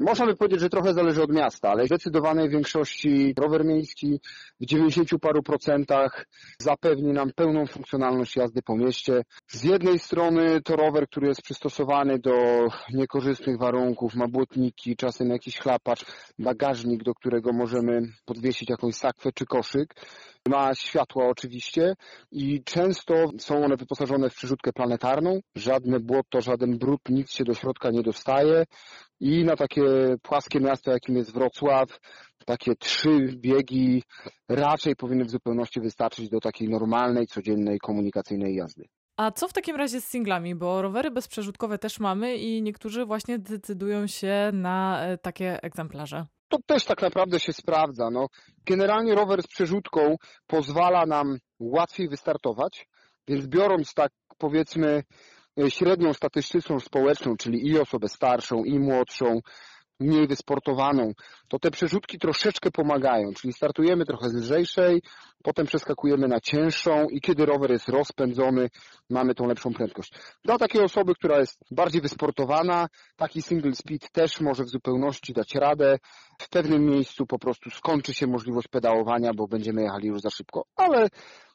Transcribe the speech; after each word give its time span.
Można 0.00 0.26
by 0.26 0.36
powiedzieć, 0.36 0.60
że 0.60 0.68
trochę 0.68 0.94
zależy 0.94 1.22
od 1.22 1.32
miasta, 1.32 1.70
ale 1.70 1.84
w 1.84 1.86
zdecydowanej 1.86 2.48
większości 2.48 3.34
rower 3.38 3.64
miejski 3.64 4.20
w 4.60 4.66
90 4.66 5.10
paru 5.20 5.42
procentach 5.42 6.26
zapewni 6.58 7.12
nam 7.12 7.30
pełną 7.32 7.66
funkcjonalność 7.66 8.36
jazdy 8.36 8.62
po 8.62 8.76
mieście. 8.76 9.22
Z 9.48 9.64
jednej 9.64 9.98
strony 9.98 10.62
to 10.62 10.76
rower, 10.76 11.08
który 11.08 11.28
jest 11.28 11.42
przystosowany 11.42 12.18
do 12.18 12.66
niekorzystnych 12.94 13.58
warunków, 13.58 14.14
ma 14.14 14.28
błotniki, 14.28 14.96
czasem 14.96 15.28
jakiś 15.28 15.58
chlapacz, 15.58 16.04
bagażnik, 16.38 17.02
do 17.02 17.14
którego 17.14 17.52
możemy 17.52 18.02
podwiesić 18.24 18.70
jakąś 18.70 18.94
sakwę 18.94 19.30
czy 19.34 19.46
koszyk. 19.46 19.94
Ma 20.48 20.74
światła 20.74 21.28
oczywiście 21.28 21.94
i 22.32 22.64
często 22.64 23.14
są 23.38 23.64
one 23.64 23.76
wyposażone 23.76 24.30
w 24.30 24.34
przerzutkę 24.34 24.72
planetarną. 24.72 25.40
Żadne 25.54 26.00
błoto, 26.00 26.40
żaden 26.40 26.78
brud, 26.78 27.00
nic 27.08 27.30
się 27.30 27.44
do 27.44 27.54
środka 27.54 27.90
nie 27.90 28.02
dostaje. 28.02 28.64
I 29.20 29.44
na 29.44 29.56
takie 29.56 29.82
płaskie 30.22 30.60
miasto, 30.60 30.90
jakim 30.90 31.16
jest 31.16 31.32
Wrocław, 31.32 31.98
takie 32.46 32.76
trzy 32.76 33.18
biegi 33.36 34.02
raczej 34.48 34.96
powinny 34.96 35.24
w 35.24 35.30
zupełności 35.30 35.80
wystarczyć 35.80 36.28
do 36.28 36.40
takiej 36.40 36.68
normalnej, 36.68 37.26
codziennej 37.26 37.78
komunikacyjnej 37.78 38.54
jazdy. 38.54 38.84
A 39.16 39.30
co 39.30 39.48
w 39.48 39.52
takim 39.52 39.76
razie 39.76 40.00
z 40.00 40.04
singlami? 40.04 40.54
Bo 40.54 40.82
rowery 40.82 41.10
bezprzeszutkowe 41.10 41.78
też 41.78 42.00
mamy 42.00 42.36
i 42.36 42.62
niektórzy 42.62 43.06
właśnie 43.06 43.38
decydują 43.38 44.06
się 44.06 44.50
na 44.52 45.06
e, 45.06 45.18
takie 45.18 45.62
egzemplarze. 45.62 46.26
To 46.50 46.58
też 46.66 46.84
tak 46.84 47.02
naprawdę 47.02 47.40
się 47.40 47.52
sprawdza. 47.52 48.10
No, 48.10 48.26
generalnie 48.66 49.14
rower 49.14 49.42
z 49.42 49.46
przerzutką 49.46 50.16
pozwala 50.46 51.06
nam 51.06 51.38
łatwiej 51.60 52.08
wystartować, 52.08 52.86
więc 53.28 53.46
biorąc 53.46 53.94
tak 53.94 54.12
powiedzmy 54.38 55.02
e, 55.60 55.70
średnią 55.70 56.14
statystyczną 56.14 56.80
społeczną, 56.80 57.36
czyli 57.36 57.68
i 57.68 57.78
osobę 57.78 58.08
starszą, 58.08 58.64
i 58.64 58.78
młodszą, 58.78 59.40
mniej 60.00 60.26
wysportowaną, 60.26 61.12
to 61.48 61.58
te 61.58 61.70
przerzutki 61.70 62.18
troszeczkę 62.18 62.70
pomagają, 62.70 63.32
czyli 63.32 63.52
startujemy 63.52 64.04
trochę 64.06 64.28
z 64.28 64.34
lżejszej, 64.34 65.02
potem 65.42 65.66
przeskakujemy 65.66 66.28
na 66.28 66.40
cięższą 66.40 67.08
i 67.08 67.20
kiedy 67.20 67.46
rower 67.46 67.70
jest 67.70 67.88
rozpędzony, 67.88 68.70
mamy 69.10 69.34
tą 69.34 69.46
lepszą 69.46 69.72
prędkość. 69.72 70.12
Dla 70.44 70.58
takiej 70.58 70.82
osoby, 70.82 71.14
która 71.14 71.38
jest 71.38 71.58
bardziej 71.70 72.00
wysportowana, 72.00 72.86
taki 73.16 73.42
single 73.42 73.74
speed 73.74 74.08
też 74.12 74.40
może 74.40 74.64
w 74.64 74.68
zupełności 74.68 75.32
dać 75.32 75.54
radę. 75.54 75.98
W 76.38 76.48
pewnym 76.48 76.84
miejscu 76.84 77.26
po 77.26 77.38
prostu 77.38 77.70
skończy 77.70 78.14
się 78.14 78.26
możliwość 78.26 78.68
pedałowania, 78.68 79.34
bo 79.34 79.48
będziemy 79.48 79.82
jechali 79.82 80.08
już 80.08 80.20
za 80.20 80.30
szybko, 80.30 80.64
ale 80.76 81.08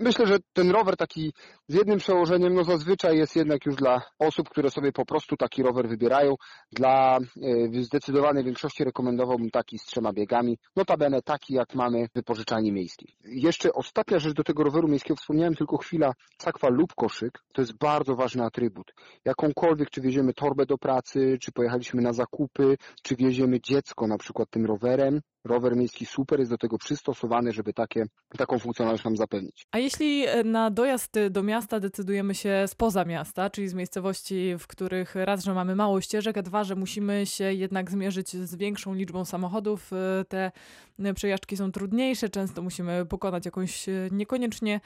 Myślę, 0.00 0.26
że 0.26 0.38
ten 0.52 0.70
rower 0.70 0.96
taki 0.96 1.32
z 1.68 1.74
jednym 1.74 1.98
przełożeniem, 1.98 2.54
no 2.54 2.64
zazwyczaj 2.64 3.18
jest 3.18 3.36
jednak 3.36 3.66
już 3.66 3.76
dla 3.76 4.02
osób, 4.18 4.48
które 4.48 4.70
sobie 4.70 4.92
po 4.92 5.06
prostu 5.06 5.36
taki 5.36 5.62
rower 5.62 5.88
wybierają. 5.88 6.34
Dla 6.72 7.18
e, 7.18 7.82
zdecydowanej 7.82 8.44
większości 8.44 8.84
rekomendowałbym 8.84 9.50
taki 9.50 9.78
z 9.78 9.84
trzema 9.84 10.12
biegami, 10.12 10.58
notabene 10.76 11.22
taki 11.22 11.54
jak 11.54 11.74
mamy 11.74 12.08
w 12.08 12.12
wypożyczalni 12.14 12.72
miejskiej. 12.72 13.16
Jeszcze 13.24 13.72
ostatnia 13.72 14.18
rzecz 14.18 14.34
do 14.34 14.44
tego 14.44 14.64
roweru 14.64 14.88
miejskiego, 14.88 15.16
wspomniałem 15.16 15.54
tylko 15.54 15.76
chwila, 15.76 16.12
sakwa 16.38 16.68
lub 16.68 16.94
koszyk, 16.94 17.42
to 17.52 17.62
jest 17.62 17.78
bardzo 17.78 18.16
ważny 18.16 18.44
atrybut. 18.44 18.94
Jakąkolwiek, 19.24 19.90
czy 19.90 20.00
wieziemy 20.00 20.34
torbę 20.34 20.66
do 20.66 20.78
pracy, 20.78 21.38
czy 21.40 21.52
pojechaliśmy 21.52 22.02
na 22.02 22.12
zakupy, 22.12 22.76
czy 23.02 23.16
wieziemy 23.16 23.60
dziecko 23.60 24.06
na 24.06 24.18
przykład 24.18 24.50
tym 24.50 24.66
rowerem, 24.66 25.20
rower 25.46 25.76
miejski 25.76 26.06
super 26.06 26.38
jest 26.38 26.50
do 26.50 26.58
tego 26.58 26.78
przystosowany, 26.78 27.52
żeby 27.52 27.72
takie, 27.72 28.04
taką 28.38 28.58
funkcjonalność 28.58 29.04
nam 29.04 29.16
zapewnić. 29.16 29.66
A 29.72 29.78
jeśli 29.78 30.26
e, 30.26 30.44
na 30.44 30.70
dojazd 30.70 31.18
do 31.30 31.42
miasta 31.42 31.80
decydujemy 31.80 32.34
się 32.34 32.64
spoza 32.66 33.04
miasta, 33.04 33.50
czyli 33.50 33.68
z 33.68 33.74
miejscowości, 33.74 34.54
w 34.58 34.66
których 34.66 35.14
raz, 35.14 35.44
że 35.44 35.54
mamy 35.54 35.76
mało 35.76 36.00
ścieżek, 36.00 36.38
a 36.38 36.42
dwa, 36.42 36.64
że 36.64 36.74
musimy 36.74 37.26
się 37.26 37.52
jednak 37.52 37.90
zmierzyć 37.90 38.30
z 38.30 38.56
większą 38.56 38.94
liczbą 38.94 39.24
samochodów, 39.24 39.92
e, 39.92 40.24
te 40.24 40.52
przejażdżki 41.14 41.56
są 41.56 41.72
trudniejsze, 41.72 42.28
często 42.28 42.62
musimy 42.62 43.06
pokonać 43.06 43.44
jakąś 43.44 43.88
e, 43.88 44.08
niekoniecznie 44.12 44.80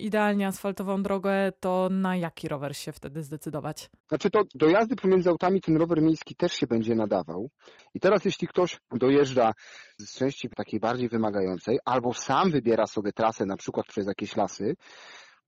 idealnie 0.00 0.46
asfaltową 0.46 1.02
drogę, 1.02 1.52
to 1.60 1.88
na 1.90 2.16
jaki 2.16 2.48
rower 2.48 2.76
się 2.76 2.92
wtedy 2.92 3.22
zdecydować? 3.22 3.90
Znaczy 4.08 4.30
to 4.30 4.42
do 4.54 4.68
jazdy 4.68 4.96
pomiędzy 4.96 5.30
autami 5.30 5.60
ten 5.60 5.76
rower 5.76 6.02
miejski 6.02 6.34
też 6.36 6.52
się 6.52 6.66
będzie 6.66 6.94
nadawał. 6.94 7.50
I 7.94 8.00
teraz 8.00 8.24
jeśli 8.24 8.48
ktoś 8.48 8.80
dojeżdża 8.92 9.52
z 9.98 10.18
części 10.18 10.48
takiej 10.48 10.80
bardziej 10.80 11.08
wymagającej, 11.08 11.78
albo 11.84 12.14
sam 12.14 12.50
wybiera 12.50 12.86
sobie 12.86 13.12
trasę 13.12 13.46
na 13.46 13.56
przykład 13.56 13.86
przez 13.86 14.06
jakieś 14.06 14.36
lasy, 14.36 14.76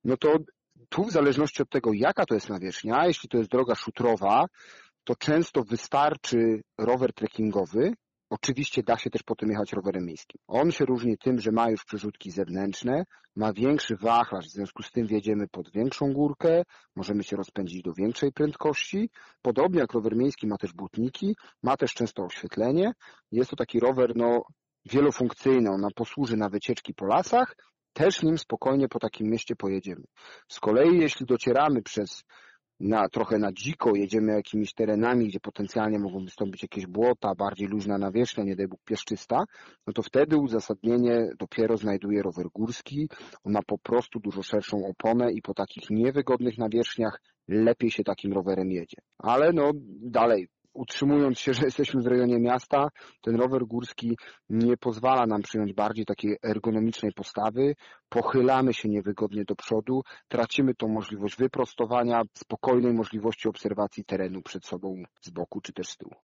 no 0.04 0.16
to 0.16 0.38
tu 0.88 1.04
w 1.04 1.12
zależności 1.12 1.62
od 1.62 1.70
tego, 1.70 1.90
jaka 1.92 2.24
to 2.26 2.34
jest 2.34 2.48
nawierzchnia, 2.48 3.06
jeśli 3.06 3.28
to 3.28 3.38
jest 3.38 3.50
droga 3.50 3.74
szutrowa, 3.74 4.46
to 5.04 5.16
często 5.16 5.62
wystarczy 5.62 6.62
rower 6.78 7.12
trekkingowy, 7.12 7.92
Oczywiście 8.30 8.82
da 8.82 8.98
się 8.98 9.10
też 9.10 9.22
potem 9.22 9.50
jechać 9.50 9.72
rowerem 9.72 10.04
miejskim. 10.06 10.40
On 10.46 10.72
się 10.72 10.84
różni 10.84 11.18
tym, 11.18 11.40
że 11.40 11.52
ma 11.52 11.70
już 11.70 11.84
przerzutki 11.84 12.30
zewnętrzne, 12.30 13.04
ma 13.36 13.52
większy 13.52 13.96
wachlarz, 13.96 14.46
w 14.46 14.52
związku 14.52 14.82
z 14.82 14.90
tym 14.90 15.06
wjedziemy 15.06 15.48
pod 15.48 15.70
większą 15.70 16.12
górkę, 16.12 16.62
możemy 16.96 17.24
się 17.24 17.36
rozpędzić 17.36 17.82
do 17.82 17.92
większej 17.92 18.32
prędkości. 18.32 19.10
Podobnie 19.42 19.80
jak 19.80 19.92
rower 19.92 20.16
miejski 20.16 20.46
ma 20.46 20.56
też 20.58 20.72
butniki, 20.72 21.36
ma 21.62 21.76
też 21.76 21.94
często 21.94 22.24
oświetlenie. 22.24 22.92
Jest 23.32 23.50
to 23.50 23.56
taki 23.56 23.80
rower 23.80 24.12
no, 24.16 24.42
wielofunkcyjny, 24.90 25.70
on 25.70 25.80
nam 25.80 25.90
posłuży 25.94 26.36
na 26.36 26.48
wycieczki 26.48 26.94
po 26.94 27.06
lasach, 27.06 27.56
też 27.92 28.22
nim 28.22 28.38
spokojnie 28.38 28.88
po 28.88 28.98
takim 28.98 29.30
mieście 29.30 29.56
pojedziemy. 29.56 30.04
Z 30.48 30.60
kolei 30.60 30.98
jeśli 30.98 31.26
docieramy 31.26 31.82
przez 31.82 32.24
na, 32.80 33.08
trochę 33.08 33.38
na 33.38 33.52
dziko, 33.52 33.94
jedziemy 33.94 34.32
jakimiś 34.32 34.74
terenami, 34.74 35.28
gdzie 35.28 35.40
potencjalnie 35.40 35.98
mogą 35.98 36.24
wystąpić 36.24 36.62
jakieś 36.62 36.86
błota, 36.86 37.34
bardziej 37.34 37.68
luźna 37.68 37.98
nawierzchnia, 37.98 38.44
nie 38.44 38.56
daj 38.56 38.68
Bóg 38.68 38.80
pieszczysta, 38.84 39.44
no 39.86 39.92
to 39.92 40.02
wtedy 40.02 40.36
uzasadnienie 40.36 41.28
dopiero 41.38 41.76
znajduje 41.76 42.22
rower 42.22 42.46
górski. 42.54 43.08
On 43.44 43.52
ma 43.52 43.60
po 43.66 43.78
prostu 43.78 44.20
dużo 44.20 44.42
szerszą 44.42 44.86
oponę 44.86 45.32
i 45.32 45.42
po 45.42 45.54
takich 45.54 45.90
niewygodnych 45.90 46.58
nawierzchniach 46.58 47.20
lepiej 47.48 47.90
się 47.90 48.04
takim 48.04 48.32
rowerem 48.32 48.70
jedzie. 48.70 48.96
Ale 49.18 49.52
no 49.52 49.70
dalej, 50.02 50.48
utrzymując 50.76 51.38
się, 51.38 51.54
że 51.54 51.64
jesteśmy 51.64 52.02
w 52.02 52.06
rejonie 52.06 52.38
miasta, 52.38 52.88
ten 53.22 53.36
rower 53.36 53.66
górski 53.66 54.16
nie 54.48 54.76
pozwala 54.76 55.26
nam 55.26 55.42
przyjąć 55.42 55.72
bardziej 55.72 56.04
takiej 56.04 56.36
ergonomicznej 56.42 57.12
postawy, 57.12 57.74
pochylamy 58.08 58.74
się 58.74 58.88
niewygodnie 58.88 59.44
do 59.44 59.56
przodu, 59.56 60.02
tracimy 60.28 60.74
tą 60.74 60.88
możliwość 60.88 61.36
wyprostowania, 61.36 62.22
spokojnej 62.34 62.92
możliwości 62.92 63.48
obserwacji 63.48 64.04
terenu 64.04 64.42
przed 64.42 64.66
sobą 64.66 65.02
z 65.20 65.30
boku 65.30 65.60
czy 65.60 65.72
też 65.72 65.88
z 65.88 65.96
tyłu. 65.96 66.16